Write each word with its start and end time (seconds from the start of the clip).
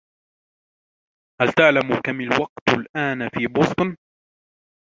هل 1.41 1.49
تعلم 1.53 2.01
كم 2.05 2.21
الوقت 2.21 2.63
الأن 2.79 3.29
في 3.29 3.47
بوسطن؟ 3.47 3.97